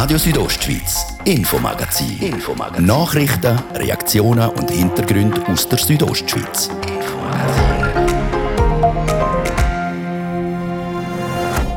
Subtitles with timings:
[0.00, 2.20] Radio Südostschweiz, Infomagazin.
[2.20, 2.86] Infomagazin.
[2.86, 6.70] Nachrichten, Reaktionen und Hintergründe aus der Südostschweiz.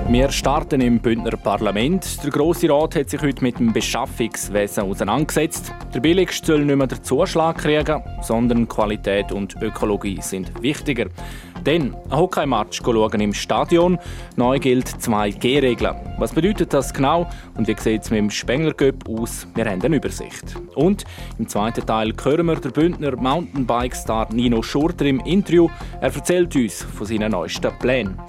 [0.07, 2.23] Wir starten im Bündner Parlament.
[2.23, 5.73] Der Grosse Rat hat sich heute mit dem Beschaffungswesen auseinandergesetzt.
[5.91, 11.08] Der Billigste soll nicht mehr den Zuschlag kriegen, sondern Qualität und Ökologie sind wichtiger.
[11.64, 12.82] Dann ein Hockeymatch
[13.14, 14.00] im Stadion.
[14.36, 15.95] Neu gilt 2G-Regeln.
[16.18, 18.73] Was bedeutet das genau und wie sieht es mit dem Spengler
[19.08, 19.48] aus?
[19.54, 20.55] Wir haben eine Übersicht.
[20.76, 21.04] Und
[21.38, 25.70] im zweiten Teil hören wir den Bündner Mountainbike-Star Nino Schurter im Interview.
[25.99, 28.20] Er erzählt uns von seinen neuesten Plänen.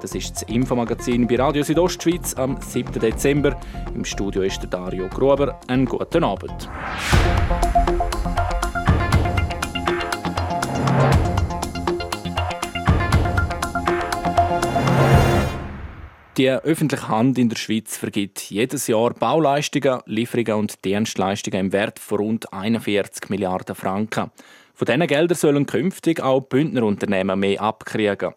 [0.00, 3.00] Das ist das Infomagazin bei Radio Südostschweiz am 7.
[3.00, 3.58] Dezember.
[3.94, 5.60] Im Studio ist der Dario Gruber.
[5.68, 6.68] Einen guten Abend.
[16.38, 21.98] Die öffentliche Hand in der Schweiz vergibt jedes Jahr Bauleistungen, Lieferungen und Dienstleistungen im Wert
[21.98, 24.30] von rund 41 Milliarden Franken.
[24.72, 28.32] Von diesen Geldern sollen künftig auch Bündnerunternehmen mehr abkriegen.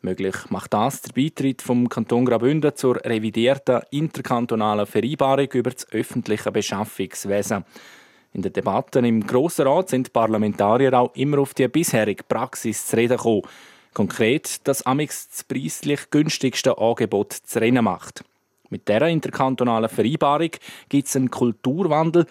[0.00, 6.52] Möglich macht das der Beitritt vom Kanton Graubünden zur revidierten interkantonalen Vereinbarung über das öffentliche
[6.52, 7.64] Beschaffungswesen.
[8.32, 12.96] In den Debatten im Grossen Rat sind Parlamentarier auch immer auf die bisherige Praxis zu
[12.96, 13.42] reden gekommen.
[13.92, 18.24] Konkret, dass Amix das preislich günstigste Angebot zu Rennen macht.
[18.68, 20.50] Mit dieser interkantonalen Vereinbarung
[20.88, 22.26] gibt es einen Kulturwandel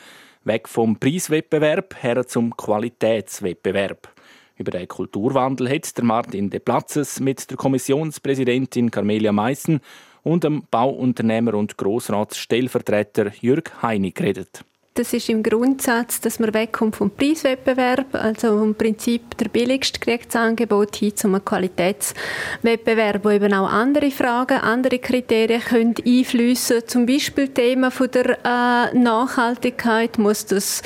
[0.45, 4.07] weg vom Preiswettbewerb her zum Qualitätswettbewerb.
[4.55, 9.81] Über den Kulturwandel hat der Martin De Platzes mit der Kommissionspräsidentin Carmelia Meissen
[10.23, 14.63] und dem Bauunternehmer und Grossratsstellvertreter Jürg Heini geredet.
[14.99, 20.27] Das ist im Grundsatz, dass man wegkommt vom Preiswettbewerb, also vom Prinzip der billigste kriegt
[20.27, 26.81] das Angebot hin zum Qualitätswettbewerb, wo eben auch andere Fragen, andere Kriterien können einfließen.
[26.85, 30.17] Zum Beispiel Thema von der äh, Nachhaltigkeit.
[30.17, 30.81] Muss das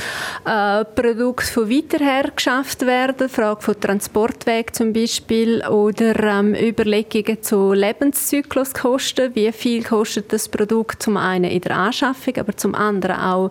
[0.45, 7.73] äh, Produkt von weiter geschafft werden, Frage von Transportweg zum Beispiel oder ähm, Überlegungen zu
[7.73, 13.49] Lebenszykluskosten, wie viel kostet das Produkt zum einen in der Anschaffung, aber zum anderen auch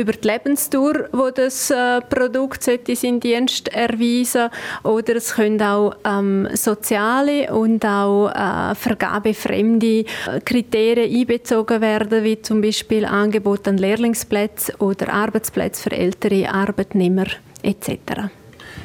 [0.00, 4.48] über die Lebensdauer, wo das äh, Produkt sollte seinen Dienst erweisen
[4.82, 10.04] oder es können auch ähm, soziale und auch äh, vergabefremde äh,
[10.44, 17.26] Kriterien einbezogen werden, wie zum Beispiel Angebot an Lehrlingsplätzen oder Arbeitsplätze für ältere Arbeitnehmer
[17.62, 18.30] etc.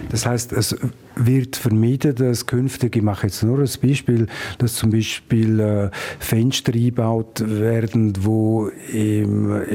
[0.09, 0.75] Das heißt, es
[1.15, 4.27] wird vermieden, dass künftig, ich mache jetzt nur ein Beispiel,
[4.57, 5.89] dass zum Beispiel äh,
[6.19, 8.69] Fenster eingebaut werden, wo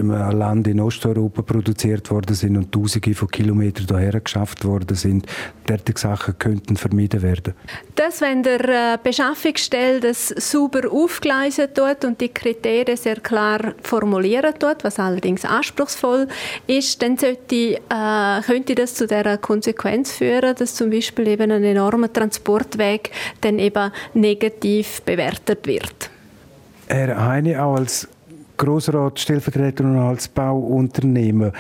[0.01, 5.27] im, Land in Osteuropa produziert worden sind und Tausende von Kilometern daher geschafft worden sind.
[5.69, 7.55] Derartige Sachen könnten vermieden werden.
[7.95, 14.55] Das, wenn der äh, Beschaffungsstelle das sauber aufgleisen tut und die Kriterien sehr klar formulieren
[14.59, 16.27] tut, was allerdings anspruchsvoll
[16.67, 21.65] ist, dann sollte, äh, könnte das zu der Konsequenz führen, dass zum Beispiel eben ein
[21.65, 26.11] enormer Transportweg dann eben negativ bewertet wird.
[26.89, 28.09] Herr Heine, auch als
[28.61, 31.51] Grossrat, Stellvertreter und als Bauunternehmer,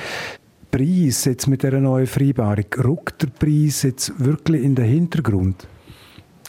[0.71, 5.66] Preis jetzt mit dieser neuen Vereinbarung, rückt der Preis jetzt wirklich in den Hintergrund?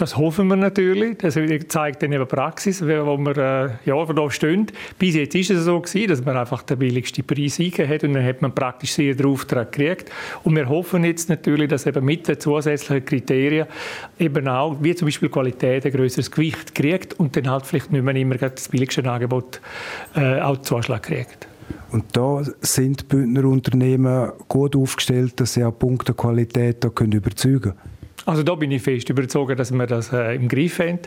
[0.01, 1.19] Das hoffen wir natürlich.
[1.19, 4.66] Das zeigt dann eben Praxis, wo wir äh, ja, da stehen.
[4.97, 8.13] Bis jetzt ist es so gewesen, dass man einfach den billigsten Preis eingegeben hat und
[8.13, 10.09] dann hat man praktisch sehr den Auftrag gekriegt.
[10.44, 13.67] Und wir hoffen jetzt natürlich, dass eben mit den zusätzlichen Kriterien
[14.17, 18.03] eben auch, wie zum Beispiel Qualität, ein größeres Gewicht kriegt und dann halt vielleicht nicht
[18.03, 19.61] mehr immer das billigste Angebot
[20.16, 21.47] äh, auch Zuschlag kriegt.
[21.91, 27.61] Und da sind Bündner Unternehmen gut aufgestellt, dass sie auch Punkte Qualität da können überzeugen
[27.61, 28.00] können.
[28.26, 31.00] Also da bin ich fest überzeugt, dass wir das äh, im Griff haben.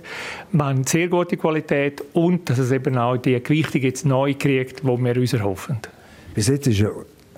[0.52, 4.82] Wir haben sehr gute Qualität und dass es eben auch die Gewichtung jetzt neu kriegt,
[4.82, 5.78] die wir uns erhoffen.
[6.34, 6.90] Bis jetzt ist ja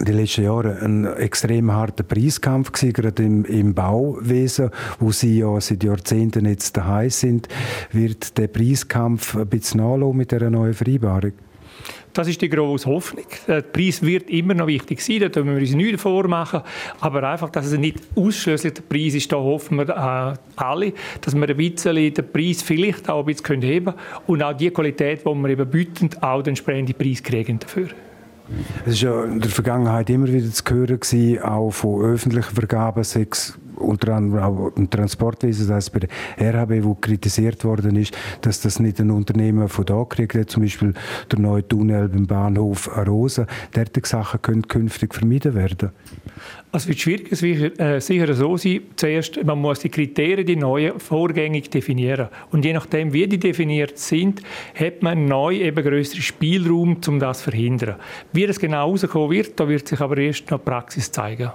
[0.04, 5.60] den letzten Jahren ein extrem harter Preiskampf gewesen, gerade im, im Bauwesen, wo Sie ja
[5.60, 7.48] seit Jahrzehnten jetzt daheim sind.
[7.92, 11.32] Wird der Preiskampf ein bisschen nachlassen mit dieser neuen Vereinbarung?
[12.16, 13.26] Das ist die grosse Hoffnung.
[13.46, 16.62] Der Preis wird immer noch wichtig sein, da dürfen wir uns nichts vormachen.
[16.98, 21.34] Aber einfach, dass es nicht ausschließlich der Preis ist, da hoffen wir äh, alle, dass
[21.34, 25.26] wir ein bisschen den Preis vielleicht auch ein bisschen heben können und auch die Qualität,
[25.26, 27.88] die wir eben bieten, auch den entsprechenden Preis kriegen dafür.
[28.86, 33.04] Es war ja in der Vergangenheit immer wieder zu hören, gewesen, auch von öffentlichen Vergaben,
[33.04, 36.08] sechs unter anderem auch im Transportwesen, das bei der
[36.38, 40.62] RHB, wo kritisiert worden ist, dass das nicht ein Unternehmen von da kriegt hat, zum
[40.62, 40.94] Beispiel
[41.30, 43.46] der neue Tunnel beim Bahnhof Arosa.
[43.74, 45.90] Diese Sachen können künftig vermieden werden.
[46.72, 50.56] Also wird schwierig, es wird äh, sicher so sein, zuerst, man muss die Kriterien, die
[50.56, 52.28] neuen, vorgängig definieren.
[52.50, 54.42] Und je nachdem, wie die definiert sind,
[54.74, 57.96] hat man neu eben größeren Spielraum, um das zu verhindern.
[58.32, 61.50] Wie das genau rauskommen wird, da wird sich aber erst noch die Praxis zeigen.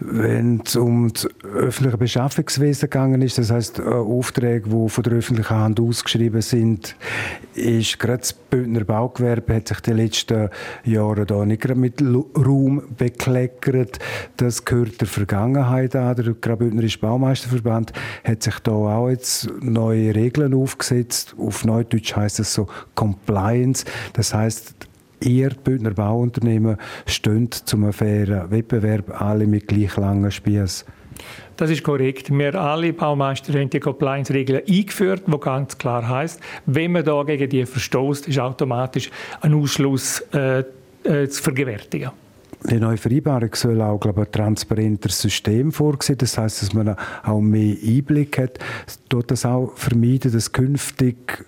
[0.00, 5.12] Wenn es um das öffentliche Beschaffungswesen gegangen ist, das heißt äh, Aufträge, die von der
[5.12, 6.96] öffentlichen Hand ausgeschrieben sind,
[7.54, 10.48] ist gerade das Bündner Baugewerbe hat sich die letzten
[10.84, 13.98] Jahre da nicht gerade mit Raum bekleckert.
[14.38, 16.16] Das gehört der Vergangenheit an.
[16.16, 17.92] Der Graubündnerische Baumeisterverband
[18.24, 21.34] hat sich da auch jetzt neue Regeln aufgesetzt.
[21.38, 23.84] Auf Neudeutsch heißt es so Compliance.
[24.14, 24.89] Das heißt
[25.22, 26.76] ihr Bündner Bauunternehmen
[27.06, 30.86] stehen zum fairen Wettbewerb alle mit gleich langen Spießen.
[31.56, 32.30] Das ist korrekt.
[32.30, 37.48] Wir alle Baumeister haben die Compliance-Regeln eingeführt, wo ganz klar heißt, wenn man da gegen
[37.50, 39.10] die verstoßt, ist automatisch
[39.42, 40.64] ein Ausschluss äh,
[41.04, 42.10] äh, zu vergewärtigen.
[42.68, 46.18] Die neue Vereinbarung soll auch glaube ich, ein transparentes System vorsehen.
[46.18, 48.58] Das heißt, dass man auch mehr Einblick hat.
[49.08, 51.44] Tut das auch vermeiden, dass künftig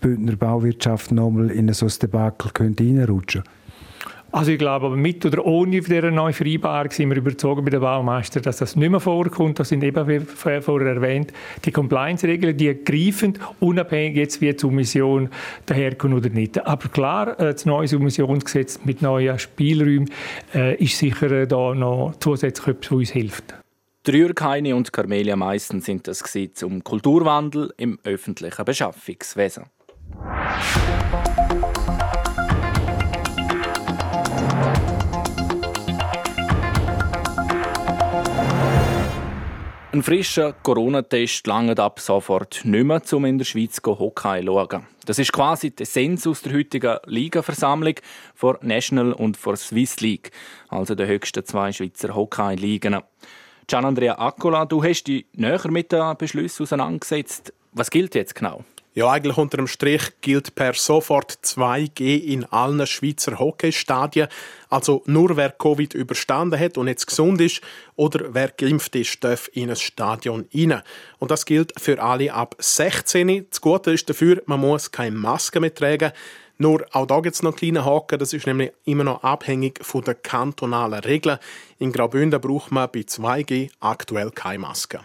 [0.00, 3.55] Bündner Bauwirtschaft nochmal in ein solches Debakel reinrutschen könnte?
[4.36, 8.38] Also ich glaube, mit oder ohne dieser neuen Vereinbarung sind wir überzogen bei den Baumeister,
[8.42, 9.58] dass das nicht mehr vorkommt.
[9.58, 11.32] Das sind eben, wie vorher erwähnt,
[11.64, 15.30] die Compliance-Regeln, die greifen, unabhängig jetzt, wie die Submission
[15.64, 16.66] daherkommt oder nicht.
[16.66, 20.10] Aber klar, äh, das neue Submissionsgesetz mit neuen Spielräumen
[20.54, 23.54] äh, ist sicher äh, da noch zusätzlich etwas, was uns hilft.
[24.06, 29.64] Jürg Heine und Carmelia Meissen sind das Gesetz um Kulturwandel im öffentlichen Beschaffungswesen.
[39.96, 44.86] Ein frischer Corona-Test langt ab sofort nicht mehr, um in der Schweiz Hockey zu schauen.
[45.06, 47.94] Das ist quasi die Essenz aus der heutigen Ligaversammlung
[48.34, 50.32] vor National und vor Swiss League,
[50.68, 53.00] also den höchsten zwei Schweizer Hockey-Ligen.
[53.66, 57.54] Gian Andrea Accola, du hast dich näher mit den Beschlüssen auseinandergesetzt.
[57.72, 58.66] Was gilt jetzt genau?
[58.96, 64.26] Ja, eigentlich unter dem Strich gilt per sofort 2G in allen Schweizer Hockeystadien.
[64.70, 67.60] Also nur wer Covid überstanden hat und jetzt gesund ist
[67.96, 70.80] oder wer geimpft ist, darf in ein Stadion rein.
[71.18, 73.48] Und das gilt für alle ab 16.
[73.50, 76.12] Das Gute ist dafür, man muss keine Maske mehr tragen.
[76.56, 80.04] Nur auch da gibt es noch kleine Haken, das ist nämlich immer noch abhängig von
[80.04, 81.38] den kantonalen Regeln.
[81.78, 85.00] In Graubünden braucht man bei 2G aktuell keine Maske.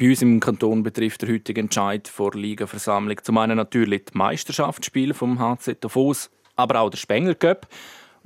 [0.00, 5.12] Bei uns im Kanton betrifft der heutige Entscheid vor Ligaversammlung zum einen natürlich die Meisterschaftsspiele
[5.12, 7.66] vom HC Davos, aber auch der Spengler Cup.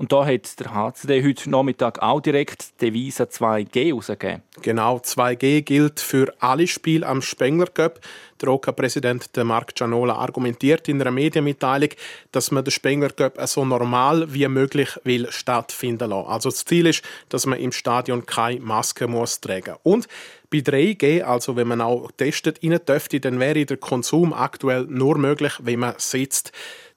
[0.02, 4.42] Und da hat der HCD heute Nachmittag auch direkt die Devise 2G rausgegeben.
[4.60, 8.00] Genau, 2G gilt für alle Spiele am Spengler Cup.
[8.40, 11.90] Der OK-Präsident Marc Gianola argumentiert in einer Medienmitteilung,
[12.32, 16.28] dass man den Spengler Cup so normal wie möglich will stattfinden lassen.
[16.28, 19.76] Also das Ziel ist, dass man im Stadion keine Maske muss tragen.
[19.84, 20.08] Und
[20.50, 25.16] bei 3G, also wenn man auch testet, rein dürfte, dann wäre der Konsum aktuell nur
[25.16, 26.50] möglich, wenn man sitzt.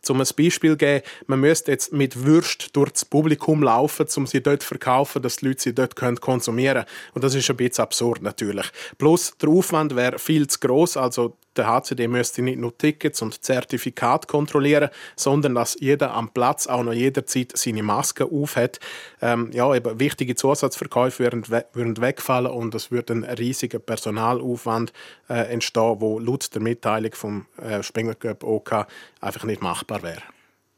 [0.06, 4.28] Zum ein Beispiel zu geben, man müsste jetzt mit Würst durch das Publikum laufen, um
[4.28, 7.14] sie dort zu verkaufen, dass die Leute sie dort konsumieren können.
[7.16, 8.68] Und das ist ein bisschen absurd natürlich.
[9.00, 13.44] Plus, der Aufwand wäre viel zu groß, also der HCD müsste nicht nur Tickets und
[13.44, 18.80] Zertifikat kontrollieren, sondern dass jeder am Platz auch noch jederzeit seine Maske aufhat.
[19.22, 24.94] Ähm, ja, eben wichtige Zusatzverkäufe würden, würden wegfallen und es würde ein riesiger Personalaufwand
[25.30, 28.86] äh, entstehen, wo laut der Mitteilung vom äh, Spengler OK
[29.22, 30.22] einfach nicht machbar wäre.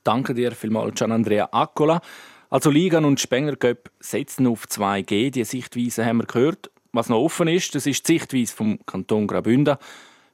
[0.03, 2.01] Danke dir vielmals, Gian Andrea Accola.
[2.49, 5.31] Also Ligan und Spengler Cup setzen auf 2G.
[5.31, 6.71] Die Sichtweise haben wir gehört.
[6.93, 9.75] Was noch offen ist, das ist die Sichtweise vom Kanton Graubünden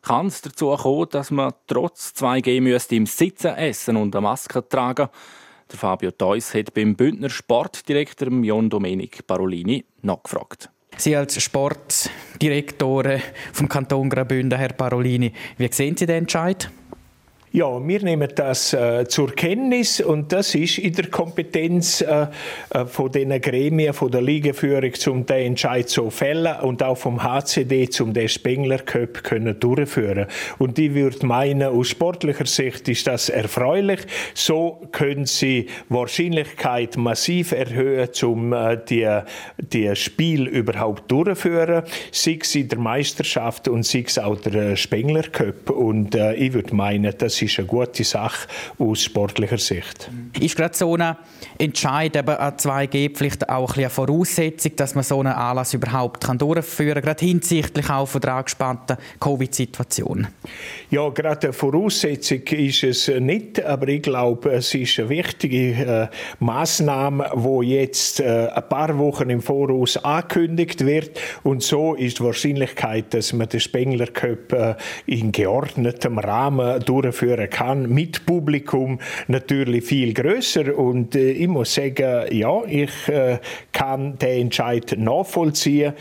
[0.03, 4.67] kann es dazu kommen, dass man trotz 2G müsste im Sitzen essen und eine Maske
[4.67, 5.07] tragen
[5.71, 10.69] Der Fabio Theus hat beim Bündner Sportdirektor Jon Domenic Parolini nachgefragt.
[10.97, 13.03] Sie als Sportdirektor
[13.51, 16.69] vom Kanton Graubünden, Herr Parolini, wie sehen Sie den Entscheid?
[17.55, 22.25] Ja, wir nehmen das äh, zur Kenntnis und das ist in der Kompetenz äh,
[22.71, 27.23] äh von den Gremien, von der Ligaführung, um den Entscheid zu fällen und auch vom
[27.23, 30.25] HCD, um den Spengler Cup können durchführen.
[30.57, 33.99] Und ich würde meinen, aus sportlicher Sicht ist das erfreulich.
[34.33, 39.07] So können sie Wahrscheinlichkeit massiv erhöhen, um äh, die,
[39.59, 44.75] die Spiel überhaupt durchzuführen, sei es in der Meisterschaft und sei es auch der äh,
[44.75, 45.69] Spengler Cup.
[45.69, 48.47] Und äh, ich würde meinen, das ist eine gute Sache
[48.79, 50.09] aus sportlicher Sicht.
[50.39, 51.15] Ist gerade so ein
[51.59, 56.23] Entscheid eben an 2G vielleicht auch ein eine Voraussetzung, dass man so einen Anlass überhaupt
[56.23, 60.27] kann durchführen kann, gerade hinsichtlich auch von der angespannten Covid-Situation?
[60.89, 66.15] Ja, gerade eine Voraussetzung ist es nicht, aber ich glaube, es ist eine wichtige äh,
[66.39, 72.23] Maßnahme, wo jetzt äh, ein paar Wochen im Voraus angekündigt wird und so ist die
[72.23, 76.79] Wahrscheinlichkeit, dass man den Spengler Cup äh, in geordnetem Rahmen
[77.33, 83.39] durchführen kann mit Publikum natürlich viel größer und äh, ich muss sagen, ja, ich äh,
[83.71, 85.93] kann den Entscheid nachvollziehen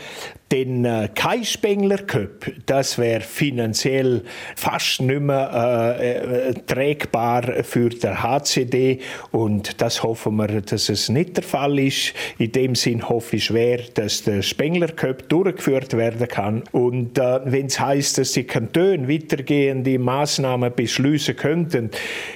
[0.53, 4.21] den äh, kein Spengler Cup, das wäre finanziell
[4.55, 8.99] fast nicht mehr äh, äh trägbar für den HCD
[9.31, 12.13] und das hoffen wir, dass es nicht der Fall ist.
[12.37, 16.63] In dem Sinn hoffe ich schwer, dass der Spengler Cup durchgeführt werden kann.
[16.71, 21.89] Und äh, wenn es heißt, dass die Kantone weitergehende Maßnahmen beschließen könnten,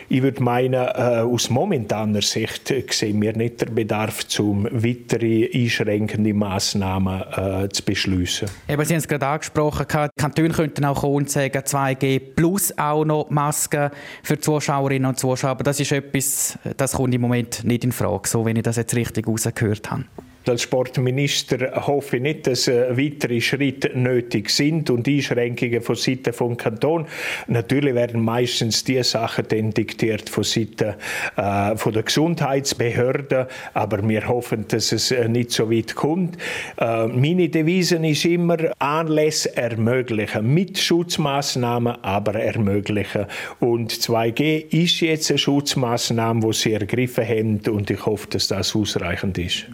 [0.09, 6.33] ich würde meinen, äh, aus momentaner Sicht sehen wir nicht den Bedarf, zum weitere einschränkende
[6.33, 8.49] Maßnahmen äh, zu beschließen beschließen.
[8.67, 12.77] Eben, Sie haben es gerade angesprochen, die Kantone könnten auch kommen und sagen, 2G plus
[12.77, 13.89] auch noch Masken
[14.23, 15.51] für Zuschauerinnen und Zuschauer.
[15.51, 18.77] Aber das ist etwas, das kommt im Moment nicht in Frage, so wenn ich das
[18.77, 20.05] jetzt richtig rausgehört habe.
[20.49, 26.33] Als Sportminister hoffe ich nicht, dass äh, weitere Schritte nötig sind und Einschränkungen von Seiten
[26.33, 27.05] vom Kanton.
[27.47, 30.95] Natürlich werden meistens die Sachen dann diktiert von Seiten
[31.35, 36.37] äh, von der Gesundheitsbehörden, aber wir hoffen, dass es äh, nicht so weit kommt.
[36.77, 43.25] Äh, meine Devise ist immer Anlässe ermöglichen, mit Schutzmaßnahmen, aber ermöglichen.
[43.59, 48.75] Und 2G ist jetzt eine Schutzmaßnahme, die sie ergriffen haben und ich hoffe, dass das
[48.75, 49.67] ausreichend ist.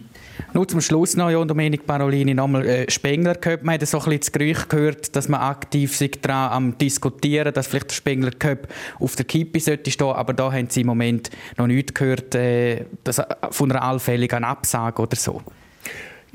[0.54, 3.64] Nur zum Schluss noch, John Domenic Parolini, nochmal äh, Spengler gehört.
[3.64, 7.52] Man hat so ein bisschen das Gerücht gehört, dass man aktiv sich daran am diskutieren,
[7.52, 8.68] dass vielleicht der Spengler Cup
[9.00, 12.84] auf der Kippe sollte stehen, aber da haben Sie im Moment noch nichts gehört äh,
[13.02, 15.42] dass, äh, von einer allfälligen Absage oder so.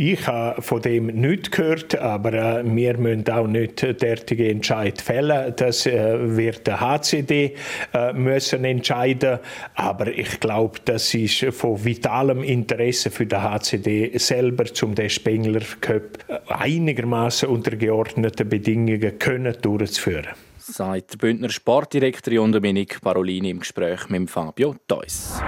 [0.01, 5.53] Ich habe von dem nichts gehört, aber äh, wir müssen auch nicht derartige Entscheid fällen.
[5.57, 7.53] Das äh, wird der HCD
[7.93, 9.39] äh, müssen entscheiden.
[9.75, 15.63] Aber ich glaube, das ist von vitalem Interesse für den HCD selber, zum den Spengler
[15.81, 20.27] Cup einigermaßen unter geordneten Bedingungen können durchzuführen.
[20.59, 25.41] Sagt der Bündner Sportdirektor Dominik Parolini im Gespräch mit Fabio Deuss.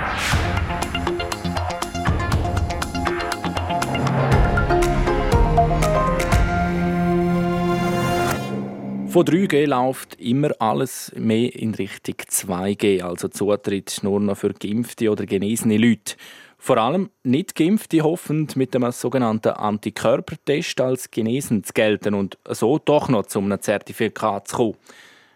[9.12, 15.12] Von 3G läuft immer alles mehr in Richtung 2G, also Zutritt nur noch für geimpfte
[15.12, 16.16] oder genesene Leute.
[16.58, 22.80] Vor allem nicht geimpfte hoffen mit dem sogenannten Antikörpertest als genesen zu gelten und so
[22.80, 24.78] doch noch zu einem Zertifikat zu kommen.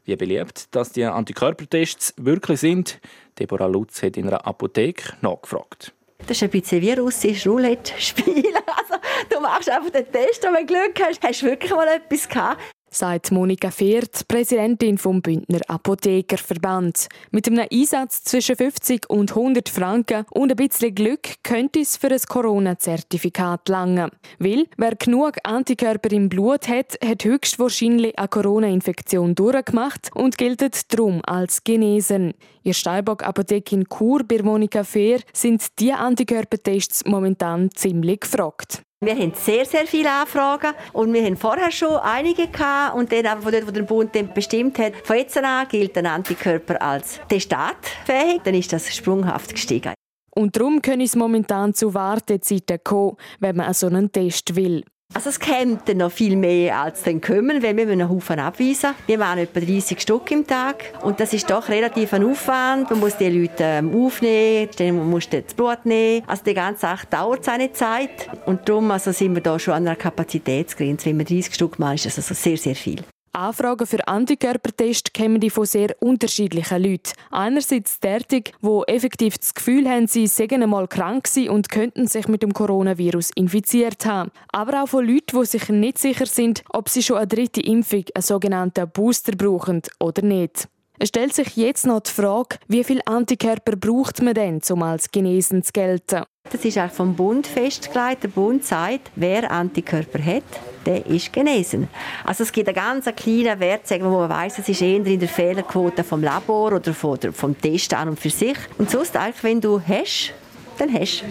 [0.05, 3.01] Wie beliebt, dass die Antikörpertests wirklich sind,
[3.37, 5.91] Deborah Lutz hat in einer Apotheke nachgefragt.
[6.19, 8.53] Das ist ein bisschen wie russisch Roulette-Spiel.
[8.77, 12.29] Also, du machst einfach den Test wenn du Glück hast, hast du wirklich mal etwas
[12.29, 17.07] gehabt sagt Monika Feert, Präsidentin vom Bündner Apothekerverband.
[17.31, 22.11] Mit einem Einsatz zwischen 50 und 100 Franken und ein bisschen Glück könnte es für
[22.11, 24.11] ein Corona-Zertifikat langen.
[24.39, 30.61] Weil wer genug Antikörper im Blut hat, hat höchstwahrscheinlich eine Corona-Infektion durchgemacht und gilt
[30.93, 32.33] darum als genesen.
[32.63, 38.83] Ihr Steilbock Apotheke in Chur bei Monika Fehr sind die Antikörpertests momentan ziemlich gefragt.
[39.03, 43.41] Wir haben sehr, sehr viele Anfragen und wir haben vorher schon einige gehabt und dann
[43.41, 48.41] von dort, wo der Bund bestimmt hat, von jetzt an gilt ein Antikörper als testatfähig,
[48.43, 49.93] dann ist das sprunghaft gestiegen.
[50.33, 54.83] Und darum können es momentan zu Wartezeiten kommen, wenn man so einen Test will.
[55.13, 58.95] Also es käme dann noch viel mehr als dann kommen, weil wir einen Haufen abweisen.
[59.07, 62.89] Wir machen etwa 30 Stück im Tag und das ist doch relativ ein Aufwand.
[62.89, 66.23] Man muss die Leute ähm, aufnehmen, dann muss man das Blut nehmen.
[66.27, 69.87] Also die ganze Sache dauert seine Zeit und darum also sind wir da schon an
[69.87, 71.05] einer Kapazitätsgrenze.
[71.05, 73.01] Wenn wir 30 Stück machen, ist das also sehr, sehr viel.
[73.35, 77.11] Anfragen für Antikörpertests kommen die von sehr unterschiedlichen Leuten.
[77.31, 82.43] Einerseits derartig, die effektiv das Gefühl haben, sie seien einmal krank und könnten sich mit
[82.43, 84.31] dem Coronavirus infiziert haben.
[84.53, 88.05] Aber auch von Leuten, die sich nicht sicher sind, ob sie schon eine dritte Impfung,
[88.13, 90.69] einen sogenannten Booster, brauchen oder nicht.
[90.97, 95.11] Es stellt sich jetzt noch die Frage, wie viel Antikörper braucht man denn, um als
[95.11, 96.23] genesen zu gelten?
[96.51, 98.23] Das ist auch vom Bund festgelegt.
[98.23, 100.43] Der Bund sagt, wer Antikörper hat,
[100.85, 101.87] der ist genesen.
[102.23, 105.27] Also es gibt einen ganz kleinen Wert, wo man weiß, es ist eher in der
[105.29, 108.57] Fehlerquote vom Labor oder vom Test an und für sich.
[108.77, 110.33] Und sonst eigentlich, wenn du hast,
[110.77, 111.23] dann hast.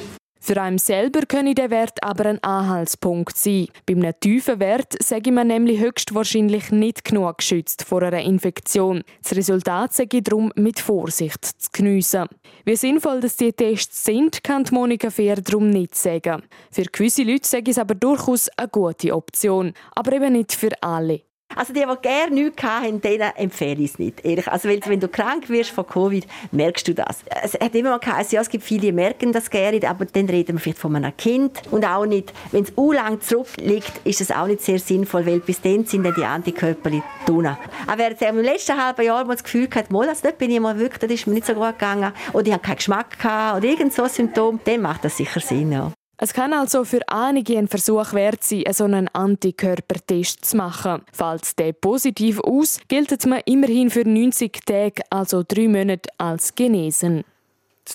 [0.46, 3.68] Für einen selber könne der Wert aber ein Anhaltspunkt sein.
[3.86, 9.04] Bei einem tiefen Wert sage man nämlich höchstwahrscheinlich nicht genug geschützt vor einer Infektion.
[9.22, 12.26] Das Resultat sei darum mit Vorsicht zu geniessen.
[12.66, 16.42] Wie sinnvoll dass die Tests sind, kann Monika Fehr darum nicht sagen.
[16.70, 21.22] Für gewisse Leute sage es aber durchaus eine gute Option, aber eben nicht für alle.
[21.56, 24.24] Also die, die gerne nichts hatten, denen empfehle ich es nicht.
[24.24, 24.48] Ehrlich.
[24.48, 27.18] Also weil, wenn du krank wirst von Covid, merkst du das.
[27.42, 30.26] Es hat immer mal geheißen, ja, es gibt viele, die merken das gerne, aber dann
[30.26, 31.62] reden wir vielleicht von einem Kind.
[31.70, 35.40] Und auch nicht, wenn es u lang zurückliegt, ist es auch nicht sehr sinnvoll, weil
[35.40, 36.90] bis dann sind dann die Antikörper
[37.26, 37.46] tun.
[37.46, 40.78] Aber wer im letzten halben Jahr mal das Gefühl hat, mal, das bin ich mal
[40.78, 43.68] wirklich, das ist mir nicht so gut gegangen, oder ich habe keinen Geschmack gehabt, oder
[43.68, 45.92] irgend so ein Symptom, dann macht das sicher Sinn, ja.
[46.16, 51.02] Es kann also für einige ein Versuch wert sein, so einen Antikörpertest zu machen.
[51.12, 57.24] Falls der positiv aus, gilt man immerhin für 90 Tage, also drei Monate, als genesen.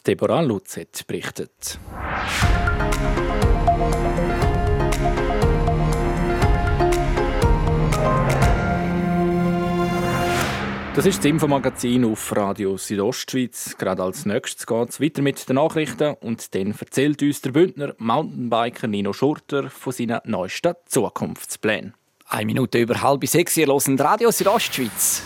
[0.06, 1.80] Deborah Lutzet berichtet.
[11.00, 13.78] Das ist das Infomagazin auf Radio Südostschweiz.
[13.78, 17.94] Gerade als nächstes geht es weiter mit den Nachrichten und dann erzählt uns der Bündner
[18.00, 21.94] Mountainbiker Nino Schurter von seinen neuesten Zukunftsplänen.
[22.28, 25.24] Eine Minute über halb sechs, ihr hört Radio Südostschweiz.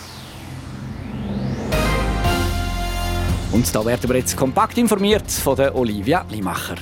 [3.50, 6.76] Und da werden wir jetzt kompakt informiert von der Olivia Limacher.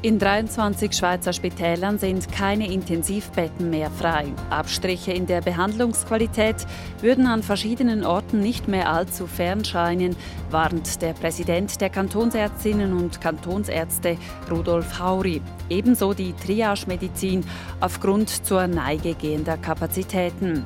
[0.00, 4.26] In 23 Schweizer Spitälern sind keine Intensivbetten mehr frei.
[4.48, 6.54] Abstriche in der Behandlungsqualität
[7.00, 10.14] würden an verschiedenen Orten nicht mehr allzu fern scheinen,
[10.52, 14.16] warnt der Präsident der Kantonsärztinnen und Kantonsärzte
[14.48, 15.42] Rudolf Hauri.
[15.68, 17.44] Ebenso die Triage-Medizin
[17.80, 20.64] aufgrund zur Neige gehender Kapazitäten.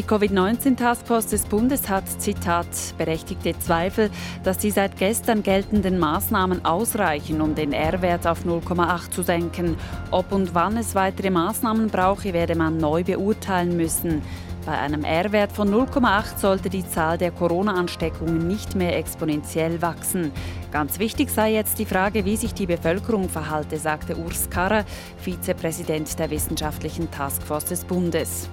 [0.00, 2.66] Die Covid-19-Taskforce des Bundes hat, Zitat,
[2.96, 4.08] berechtigte Zweifel,
[4.42, 9.76] dass die seit gestern geltenden Maßnahmen ausreichen, um den R-Wert auf 0,8 zu senken.
[10.10, 14.22] Ob und wann es weitere Maßnahmen brauche, werde man neu beurteilen müssen.
[14.64, 20.32] Bei einem R-Wert von 0,8 sollte die Zahl der Corona-Ansteckungen nicht mehr exponentiell wachsen.
[20.72, 24.86] Ganz wichtig sei jetzt die Frage, wie sich die Bevölkerung verhalte, sagte Urs Karrer,
[25.18, 28.48] Vizepräsident der wissenschaftlichen Taskforce des Bundes.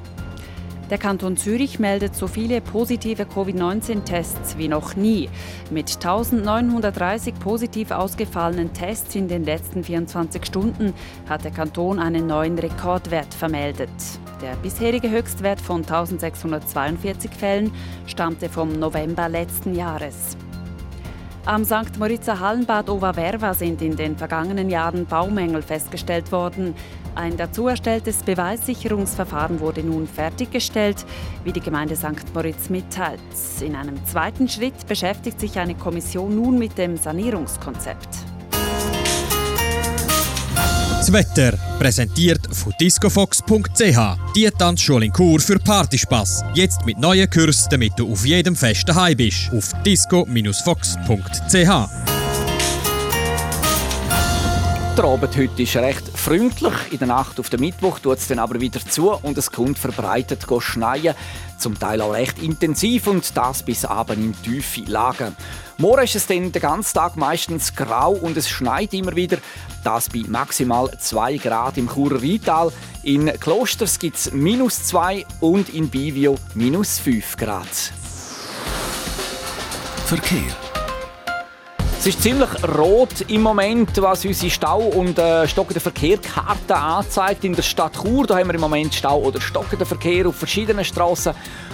[0.90, 5.30] Der Kanton Zürich meldet so viele positive Covid-19-Tests wie noch nie.
[5.70, 10.94] Mit 1930 positiv ausgefallenen Tests in den letzten 24 Stunden
[11.28, 13.90] hat der Kanton einen neuen Rekordwert vermeldet.
[14.42, 17.72] Der bisherige Höchstwert von 1642 Fällen
[18.06, 20.38] stammte vom November letzten Jahres.
[21.44, 21.98] Am St.
[21.98, 26.76] Moritzer Hallenbad Ovaverva sind in den vergangenen Jahren Baumängel festgestellt worden.
[27.18, 31.04] Ein dazu erstelltes Beweissicherungsverfahren wurde nun fertiggestellt,
[31.44, 32.32] wie die Gemeinde St.
[32.32, 33.20] Moritz mitteilt.
[33.60, 38.08] In einem zweiten Schritt beschäftigt sich eine Kommission nun mit dem Sanierungskonzept.
[40.54, 44.00] Das Wetter präsentiert von discofox.ch.
[44.36, 46.44] Die Tanzschule in Kur für Partyspaß.
[46.54, 49.50] Jetzt mit neuen Kursen, damit du auf jedem Fest daheim bist.
[49.52, 52.07] Auf disco-fox.ch.
[54.98, 56.74] Der Abend heute ist recht freundlich.
[56.90, 59.78] In der Nacht auf den Mittwoch tut es dann aber wieder zu und es kommt
[59.78, 61.14] verbreitet schneien.
[61.60, 65.38] Zum Teil auch recht intensiv und das bis abend in tiefe Lagen.
[65.78, 69.38] Morgen ist es dann den ganzen Tag meistens grau und es schneit immer wieder.
[69.84, 72.72] Das bei maximal 2 Grad im Churer Rheintal.
[73.04, 77.68] In Klosters gibt es minus 2 und in Bivio minus 5 Grad.
[80.08, 80.67] Verkehr.
[82.08, 87.44] Es ist ziemlich rot im Moment, was unsere Stau- und äh, stockende Verkehrkarte anzeigt.
[87.44, 90.86] In der Stadt Chur da haben wir im Moment Stau- oder stockenden Verkehr auf verschiedenen
[90.86, 91.34] Straßen.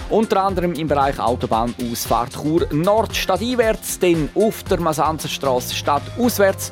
[0.09, 6.71] Unter anderem im Bereich Autobahnausfahrt Chur Nord stadteinwärts, dann auf der Masanzerstraße stadtauswärts.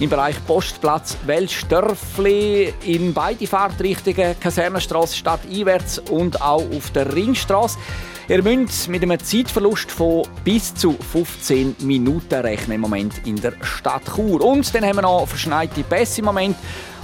[0.00, 7.76] Im Bereich Postplatz Welschdörfli in beide Fahrtrichtungen, Kasernenstraße stadteinwärts und auch auf der Ringstraße.
[8.28, 13.52] Ihr müsst mit einem Zeitverlust von bis zu 15 Minuten rechnen im Moment in der
[13.62, 14.40] Stadt Chur.
[14.42, 16.56] Und dann haben wir noch verschneite Pässe im Moment.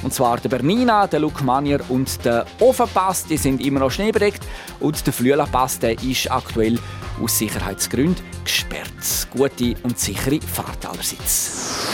[0.02, 4.44] Und zwar der Bernina, der Lukmanier und der Ofenpass, die sind immer noch schneebedeckt.
[4.78, 6.78] Und der Flüelapass, der ist aktuell
[7.20, 9.28] aus Sicherheitsgründen gesperrt.
[9.31, 11.88] Gute und sichere Fahrt allerseits.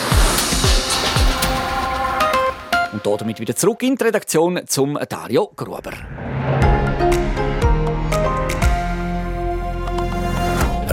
[2.92, 5.92] Und damit wieder zurück in die Redaktion zum Dario Gruber.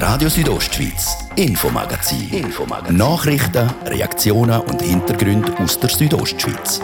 [0.02, 2.28] Radio Südostschweiz, Infomagazin.
[2.32, 2.98] Infomagazin.
[2.98, 6.82] Nachrichten, Reaktionen und Hintergründe aus der Südostschweiz.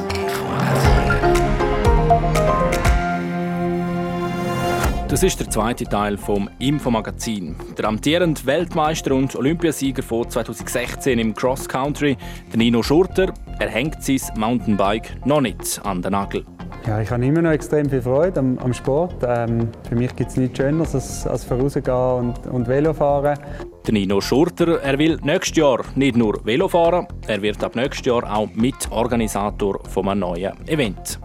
[5.08, 7.56] Das ist der zweite Teil vom Infomagazin.
[7.76, 12.16] Der amtierende Weltmeister und Olympiasieger von 2016 im Cross Country,
[12.54, 16.46] Nino Schurter, er hängt sein Mountainbike noch nicht an den Nagel.
[16.88, 19.18] Ja, ich habe immer noch extrem viel Freude am, am Sport.
[19.22, 23.38] Ähm, für mich gibt es nichts Schöneres als, als vorausgehen und, und Velofahren.
[23.86, 28.06] Der Nino Schurter er will nächstes Jahr nicht nur Velo fahren, er wird ab nächstes
[28.06, 31.20] Jahr auch Mitorganisator von einem neuen Event.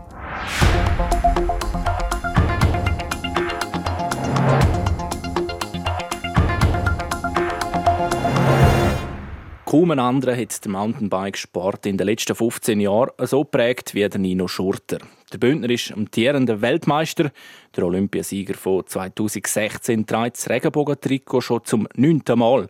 [9.64, 14.20] Kaum ein anderer hat den Mountainbike-Sport in den letzten 15 Jahren so geprägt wie der
[14.20, 14.98] Nino Schurter.
[15.33, 17.33] Der Bündner ist amtierender Weltmeister.
[17.75, 22.68] Der Olympiasieger von 2016 trägt das Regenbogentrikot schon zum neunten Mal.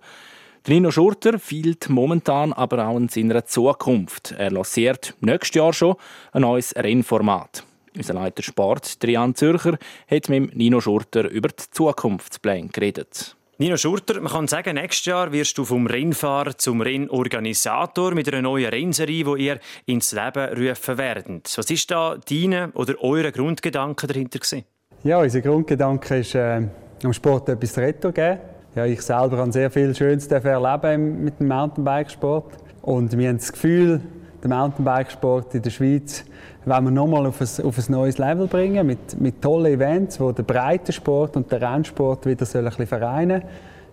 [0.68, 4.32] Nino Schurter fehlt momentan aber auch in seiner Zukunft.
[4.38, 5.96] Er lanciert nächstes Jahr schon
[6.30, 7.64] ein neues Rennformat.
[7.96, 9.76] Unser Leiter Sport, Trian Zürcher,
[10.08, 13.36] hat mit Nino Schurter über die Zukunftspläne geredet.
[13.58, 18.40] Nino Schurter, man kann sagen, nächstes Jahr wirst du vom Rennfahrer zum Rennorganisator mit einer
[18.40, 21.52] neuen Rennserie, die ihr ins Leben rufen werdet.
[21.56, 24.64] Was ist da deine oder eure Grundgedanke dahinter gewesen?
[25.04, 26.62] Ja, unser Grundgedanke ist, äh,
[27.04, 28.38] am Sport etwas Retro geben.
[28.74, 33.52] Ja, ich selber habe sehr viel Schönes erleben mit dem Mountainbikesport und wir haben das
[33.52, 34.00] Gefühl,
[34.42, 36.24] der Mountainbikesport in der Schweiz
[36.64, 40.32] wollen wir nochmal auf ein, auf ein neues Level bringen, mit, mit tollen Events, wo
[40.32, 43.42] der Breitensport und der Rennsport wieder ein bisschen vereinen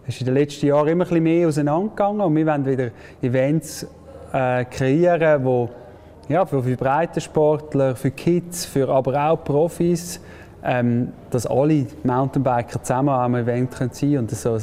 [0.08, 2.90] Es ist in den letzten Jahren immer ein bisschen mehr auseinandergegangen und wir wollen wieder
[3.22, 3.88] Events
[4.34, 5.70] äh, kreieren, wo
[6.28, 10.22] ja, für, für Breitensportler, für Kids, für aber auch Profis,
[10.64, 14.62] ähm, dass alle Mountainbiker zusammen am Event sein können und so ein,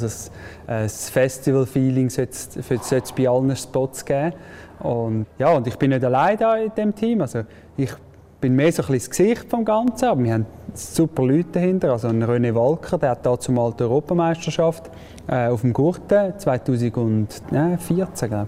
[0.67, 4.33] ein Festival-Feeling sollte es bei allen Spots geben.
[4.79, 7.21] Und, ja, und ich bin nicht allein da in dem Team.
[7.21, 7.43] Also
[7.75, 7.91] ich
[8.39, 11.91] bin mehr so ein bisschen das Gesicht vom Ganzen, aber wir haben super Leute dahinter.
[11.91, 14.91] Also René Walker, der hat da zumal die Europameisterschaft
[15.27, 18.47] äh, auf dem Gurten 2014 glaube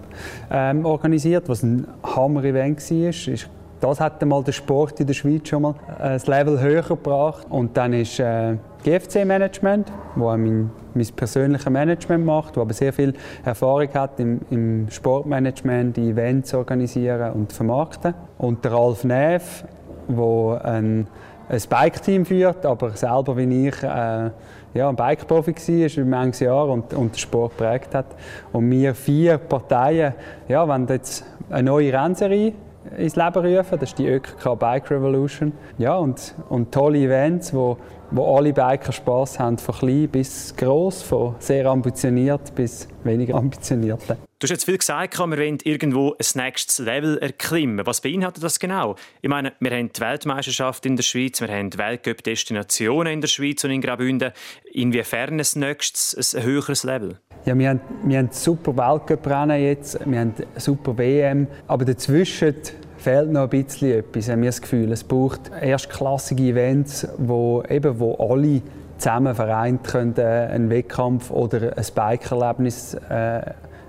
[0.50, 3.08] ähm, organisiert, was ein Hammer-Event war.
[3.08, 3.48] Ist,
[3.80, 7.46] das hat mal der Sport in der Schweiz schon mal äh, das Level höher gebracht.
[7.48, 13.14] Und dann ist äh, GFC-Management, wo mein, mein persönliches Management macht, wo aber sehr viel
[13.44, 18.14] Erfahrung hat im, im Sportmanagement, Events organisieren und vermarkten.
[18.38, 19.64] Und der Ralf Neff,
[20.08, 21.06] der ein,
[21.48, 24.30] ein Bike-Team führt, aber selber wie ich äh,
[24.72, 28.06] ja, ein Bike-Profi war über manches Jahr und, und den Sport geprägt hat.
[28.52, 30.14] Und wir vier Parteien,
[30.48, 32.52] ja, wenn jetzt eine neue Rennserie
[32.96, 33.78] ins Leben rufen.
[33.78, 35.52] Das ist die ÖKK Bike Revolution.
[35.78, 37.76] Ja, und, und tolle Events, wo,
[38.10, 44.02] wo alle Biker Spaß haben, von klein bis groß, von sehr ambitioniert bis weniger ambitioniert.
[44.08, 47.84] Du hast jetzt viel gesagt, wir wollen irgendwo ein nächstes Level erklimmen.
[47.84, 48.96] Was beinhaltet das genau?
[49.20, 53.62] Ich meine, wir haben die Weltmeisterschaft in der Schweiz, wir haben Weltcup-Destinationen in der Schweiz
[53.64, 54.32] und in Graubünden.
[54.72, 57.18] Inwiefern ein nächstes, ein höheres Level?
[57.44, 62.54] Ja, wir haben, wir haben super Weltcup-Rennen jetzt, wir haben super WM, aber dazwischen
[63.00, 64.92] fehlt noch ein bisschen etwas, haben wir das Gefühl.
[64.92, 68.62] Es braucht erstklassige Events, wo, eben, wo alle
[68.98, 73.40] zusammen vereint können, äh, einen Wettkampf oder ein Bike-Erlebnis äh,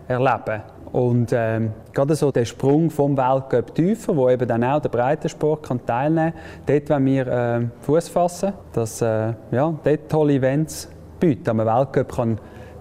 [0.08, 4.89] erleben und ähm, gerade so der Sprung vom Weltcup tiefer, wo eben dann auch der
[4.89, 10.34] Breitensport kann teilnehmen kann, dort wollen wir äh, Fuß fassen, dass äh, ja, dort tolle
[10.34, 11.50] Events bieten.
[11.50, 12.39] Am Weltcup kann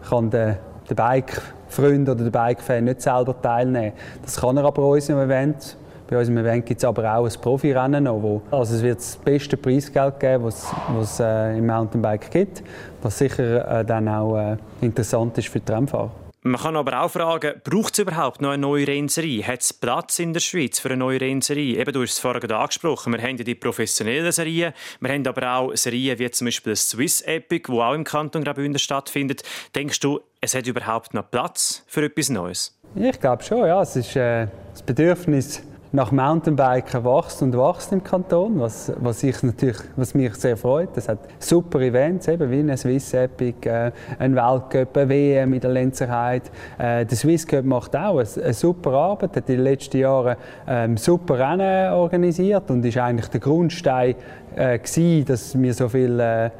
[0.08, 3.92] kann der, der Bike-Freund oder der Bike-Fan nicht selber teilnehmen.
[4.22, 5.76] Das kann er aber bei unserem Event.
[6.10, 9.56] Bei unserem Event gibt es aber auch ein Profirennen wo, also es wird das beste
[9.56, 12.64] Preisgeld geben, was es äh, im Mountainbike gibt,
[13.00, 16.10] was sicher äh, dann auch äh, interessant ist für die Rennfahrer.
[16.42, 19.46] Man kann aber auch fragen, braucht es überhaupt noch eine neue Rennserie?
[19.46, 21.78] Hat es Platz in der Schweiz für eine neue Rennserie?
[21.78, 25.54] Eben, du hast es vorhin angesprochen, wir haben ja die professionellen Serien, wir haben aber
[25.54, 29.44] auch Serien wie zum Beispiel das Swiss Epic, wo auch im Kanton Graubünden stattfindet.
[29.76, 32.76] Denkst du, es hat überhaupt noch Platz für etwas Neues?
[32.96, 33.80] Ich glaube schon, ja.
[33.82, 35.62] Es ist äh, das Bedürfnis
[35.92, 40.96] nach Mountainbiken wächst und wächst im Kanton, was, was, ich natürlich, was mich sehr freut.
[40.96, 45.60] Es hat super Events, eben wie ein Swiss Epic, äh, ein Weltcup, eine WM in
[45.60, 46.50] der Lenzerheit.
[46.78, 50.36] Äh, der Swiss Cup macht auch eine, eine, super Arbeit, hat in den letzten Jahren
[50.68, 54.14] ähm, super Rennen organisiert und ist eigentlich der Grundstein
[54.54, 56.50] äh, gewesen, dass wir so viele äh,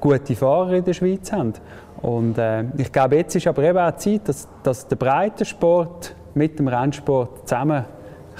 [0.00, 1.52] gute Fahrer in der Schweiz haben.
[2.00, 6.58] Und äh, ich glaube, jetzt ist aber eben auch Zeit, dass, dass der Breitensport mit
[6.58, 7.84] dem Rennsport zusammen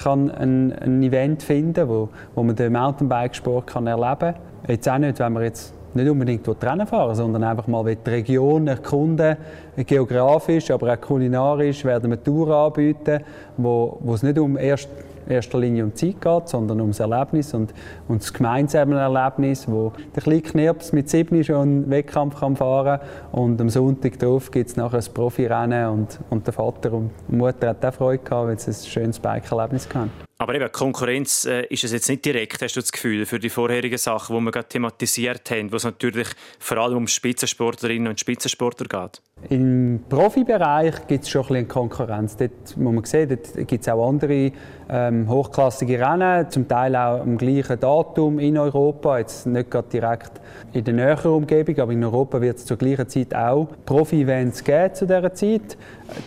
[0.01, 4.35] kann ein, ein Event finden wo, wo man den Mountainbikesport kann erleben kann.
[4.67, 8.67] Jetzt auch nicht, wenn man jetzt nicht unbedingt Rennen fahren sondern einfach mal die Region
[8.67, 9.37] erkunden,
[9.75, 13.19] geografisch, aber auch kulinarisch werden wir Touren anbieten,
[13.57, 14.89] wo, wo es nicht um erst
[15.27, 17.73] erster Linie um Zeit geht, sondern ums Erlebnis und,
[18.07, 22.99] und das gemeinsame Erlebnis, wo der kleine Knirps mit sieben schon einen Wettkampf kann fahren
[22.99, 27.11] kann und am Sonntag darauf gibt es nachher ein Profirennen und, und der Vater und
[27.27, 30.11] die Mutter hat auch Freude gehabt, weil sie ein schönes Bike-Erlebnis hatten.
[30.43, 33.47] Aber eben, Konkurrenz äh, ist es jetzt nicht direkt, hast du das Gefühl, für die
[33.47, 36.27] vorherigen Sachen, die wir gerade thematisiert haben, wo es natürlich
[36.59, 39.21] vor allem um Spitzensportlerinnen und Spitzensportler geht?
[39.49, 42.35] Im Profibereich gibt es schon ein bisschen Konkurrenz.
[42.35, 44.51] Dort muss man sehen, dort gibt es auch andere
[44.89, 49.19] ähm, hochklassige Rennen, zum Teil auch am gleichen Datum in Europa.
[49.19, 50.41] Jetzt nicht gerade direkt
[50.73, 54.93] in der näheren Umgebung, aber in Europa wird es zur gleichen Zeit auch Profi-Events geben
[54.93, 55.77] zu dieser Zeit.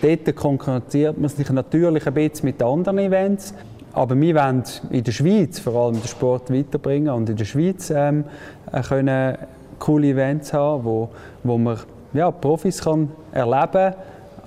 [0.00, 3.52] Dort konkurrenziert man sich natürlich ein bisschen mit anderen Events.
[3.96, 7.90] Aber wir wollen in der Schweiz vor allem den Sport weiterbringen und in der Schweiz
[7.90, 8.24] ähm,
[8.70, 9.38] äh, können
[9.78, 11.08] coole Events haben, wo,
[11.42, 11.78] wo man
[12.12, 13.94] ja, Profis kann erleben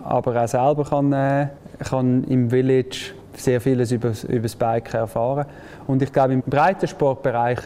[0.04, 1.48] aber auch selber kann, äh,
[1.88, 5.46] kann im Village sehr vieles über, über das Bike erfahren.
[5.88, 7.60] Und ich glaube, im breiten Sportbereich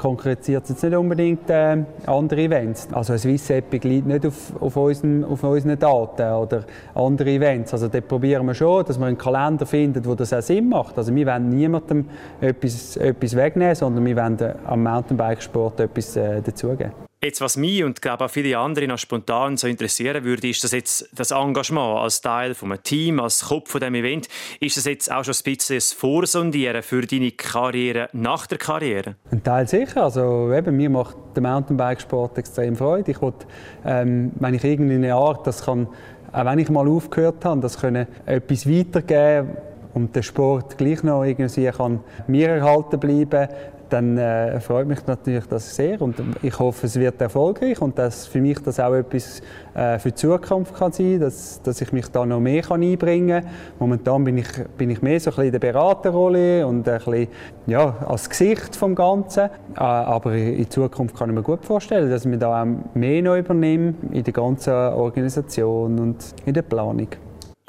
[0.00, 2.88] konkretisiert jetzt nicht unbedingt äh, andere Events.
[2.90, 7.74] Also ein Swiss Epic liegt nicht auf, auf, unseren, auf unseren Daten oder andere Events.
[7.74, 10.96] Also dort probieren wir schon, dass wir einen Kalender finden, wo das auch Sinn macht.
[10.96, 12.06] Also wir wollen niemandem
[12.40, 17.09] etwas, etwas wegnehmen, sondern wir wollen am Mountainbikesport etwas äh, dazugeben.
[17.22, 20.72] Jetzt, was mich und glaube auch viele andere noch spontan so interessieren würde, ist das
[20.72, 24.26] jetzt das Engagement als Teil von einem Team, als Kopf von dem Event.
[24.58, 29.16] Ist das jetzt auch schon ein bisschen ein Vorsondieren für deine Karriere nach der Karriere?
[29.30, 30.04] Ein Teil sicher.
[30.04, 33.10] Also eben, mir macht der Mountainbikesport extrem Freude.
[33.10, 33.34] Ich will,
[33.84, 35.88] ähm, wenn ich irgendeine Art, das kann,
[36.32, 39.58] auch wenn ich mal aufgehört habe, das können etwas weitergeben
[39.92, 43.48] und der Sport gleich noch irgendwie kann mir erhalten bleiben,
[43.92, 48.26] dann äh, freut mich natürlich das sehr und ich hoffe, es wird erfolgreich und dass
[48.26, 49.42] für mich das auch etwas
[49.74, 53.42] äh, für die Zukunft kann sein, dass, dass ich mich da noch mehr kann einbringen
[53.42, 53.52] kann.
[53.78, 57.28] Momentan bin ich, bin ich mehr so ein bisschen in der Beraterrolle und ein bisschen,
[57.66, 62.24] ja, als Gesicht vom Ganzen, äh, aber in Zukunft kann ich mir gut vorstellen, dass
[62.24, 67.08] ich mir da auch mehr noch übernehme in der ganzen Organisation und in der Planung.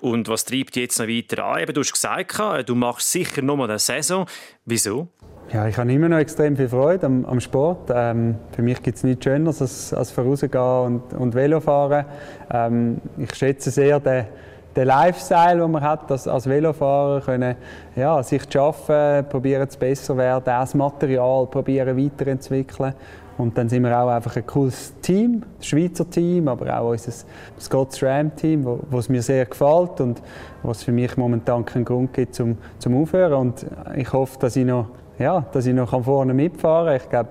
[0.02, 1.66] Und was treibt jetzt noch weiter an?
[1.68, 4.26] du hast gesagt, du machst sicher noch mal eine Saison.
[4.66, 5.08] Wieso?
[5.54, 7.92] Ja, ich habe immer noch extrem viel Freude am, am Sport.
[7.94, 10.54] Ähm, für mich gibt es nichts Schöneres als, als vorausgehen
[10.86, 12.06] und, und Velofahren.
[12.50, 14.28] Ähm, ich schätze sehr den,
[14.74, 17.56] den Lifestyle, den man hat als, als Velofahrer, können,
[17.98, 22.94] ja, sich zu arbeiten, probieren zu besser werden, das Material probieren weiterentwickeln.
[23.38, 27.12] Und dann sind wir auch einfach ein cooles Team, das Schweizer Team, aber auch unser
[27.60, 30.22] Scots Ram Team, wo, mir sehr gefällt und
[30.64, 33.34] was für mich momentan keinen Grund gibt zum, zum Aufhören.
[33.34, 33.66] Und
[33.98, 34.88] ich hoffe, dass ich noch
[35.22, 36.98] ja, dass ich noch vorne mitfahren kann.
[36.98, 37.30] Ich glaube,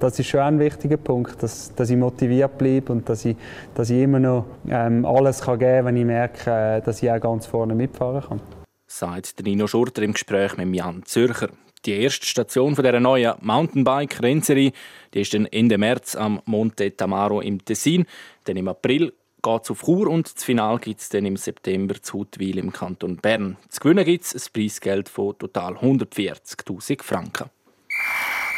[0.00, 3.36] das ist schon ein wichtiger Punkt, dass, dass ich motiviert bleibe und dass ich,
[3.74, 7.10] dass ich immer noch ähm, alles kann geben kann, wenn ich merke, äh, dass ich
[7.10, 8.40] auch ganz vorne mitfahren kann.
[8.86, 11.48] Sagt Nino Schurter im Gespräch mit Jan Zürcher.
[11.84, 14.72] Die erste Station von dieser neuen Mountainbike-Rennserie
[15.12, 18.06] ist dann Ende März am Monte Tamaro im Tessin.
[18.44, 22.00] Dann im April geht es auf Chur und das Finale gibt es dann im September
[22.00, 23.56] zu Huttwil im Kanton Bern.
[23.68, 27.50] Zu gewinnen gibt es ein Preisgeld von total 140'000 Franken.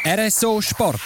[0.05, 1.01] RSO Sport.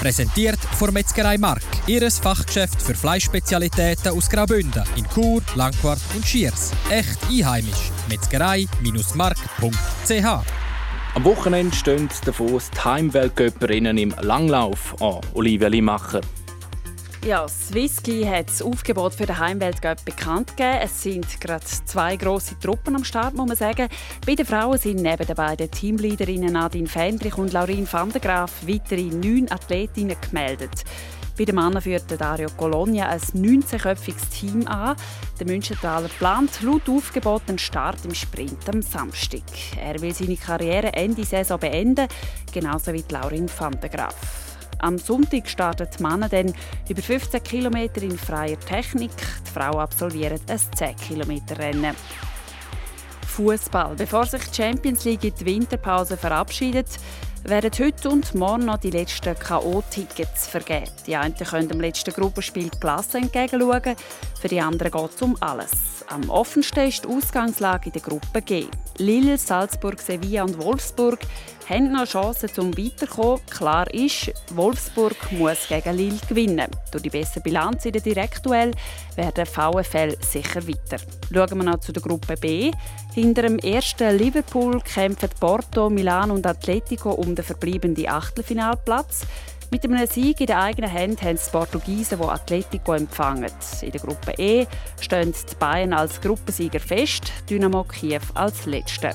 [0.00, 1.62] Präsentiert von Metzgerei Mark.
[1.86, 6.72] Ihres Fachgeschäft für Fleischspezialitäten aus Graubünden in Chur, Langquart und Schiers.
[6.88, 7.90] Echt einheimisch.
[8.08, 10.44] Metzgerei-mark.ch
[11.14, 15.20] Am Wochenende stehen davon die Heimweltcup-Rennen im Langlauf an.
[15.34, 16.22] Olivia Limacher.
[17.26, 20.78] Ja, Swissky hat das Aufgebot für den Heimweltcup bekannt gegeben.
[20.82, 23.88] Es sind gerade zwei große Truppen am Start, muss man sagen.
[24.24, 28.52] Bei den Frauen sind neben den beiden Teamleaderinnen Nadine Fendrich und Laurin van der Graaf
[28.66, 30.84] weitere neun Athletinnen gemeldet.
[31.36, 34.96] Bei den Männern führt Dario Colonia ein 19-köpfiges Team an.
[35.38, 39.42] Der Münchenthaler plant laut Aufgebot einen Start im Sprint am Samstag.
[39.80, 42.08] Er will seine Karriere Ende Saison beenden,
[42.52, 44.47] genauso wie Laurin van der Graaf.
[44.80, 46.52] Am Sonntag startet die Männer dann
[46.88, 49.10] über 15 km in freier Technik.
[49.46, 51.96] Die Frauen absolvieren ein 10 km Rennen.
[53.26, 53.94] Fußball.
[53.96, 56.88] Bevor sich die Champions League in die Winterpause verabschiedet,
[57.44, 60.90] werden heute und morgen noch die letzten K.O.-Tickets vergeben.
[61.06, 63.96] Die einen können dem letzten Gruppenspiel die Klasse entgegenschauen,
[64.40, 65.97] für die anderen geht es um alles.
[66.10, 68.66] Am offensten ist die Ausgangslage in der Gruppe G.
[68.96, 71.18] Lille, Salzburg, Sevilla und Wolfsburg
[71.68, 73.44] haben noch Chancen zum Weiterkommen.
[73.50, 76.70] Klar ist, Wolfsburg muss gegen Lille gewinnen.
[76.90, 78.70] Durch die bessere Bilanz in der Direktduell
[79.16, 80.96] werden VfL sicher weiter.
[81.30, 82.72] Schauen wir noch zu der Gruppe B.
[83.12, 89.26] Hinter dem ersten Liverpool kämpfen Porto, Milan und Atletico um den verbleibenden Achtelfinalplatz.
[89.70, 93.52] Mit einem Sieg in der eigenen Hand haben die Portugiesen, die Atletico empfangen.
[93.82, 94.66] In der Gruppe E
[94.98, 99.10] stehen die Bayern als Gruppensieger fest, Dynamo Kiew als Letzte.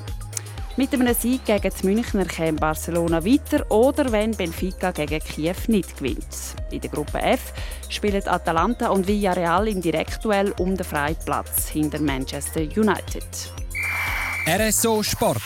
[0.78, 5.98] Mit einem Sieg gegen die Münchner käme Barcelona weiter oder wenn Benfica gegen Kiew nicht
[5.98, 6.56] gewinnt.
[6.70, 7.54] In der Gruppe F
[7.90, 13.26] spielen Atalanta und Villarreal im Direktduell um den freien Platz hinter Manchester United.
[14.48, 15.42] RSO Sport.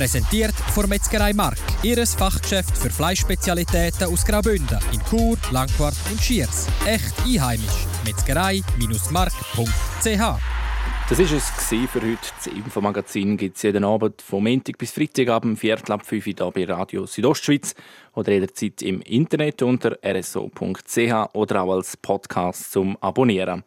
[0.00, 1.58] Präsentiert von Metzgerei Mark.
[1.82, 6.68] Ihres Fachgeschäft für Fleischspezialitäten aus Graubünden in Chur, Langquart und Schiers.
[6.86, 7.84] Echt einheimisch.
[8.06, 10.40] Metzgerei-mark.ch
[11.10, 11.50] das war es
[11.90, 12.16] für heute.
[12.36, 16.28] Das Infomagazin gibt es jeden Abend vom Montag bis Freitag ab dem Viertel ab 5
[16.28, 17.74] Uhr bei Radio Südostschweiz
[18.14, 23.64] oder jederzeit im Internet unter rso.ch oder auch als Podcast zum Abonnieren.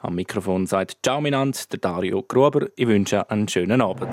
[0.00, 2.66] Am Mikrofon sagt Ciao Minant, der Dario Gruber.
[2.76, 4.12] Ich wünsche einen schönen Abend.